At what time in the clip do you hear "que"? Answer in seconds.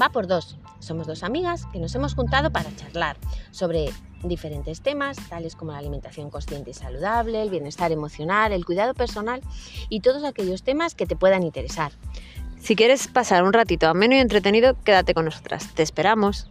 1.72-1.78, 10.94-11.06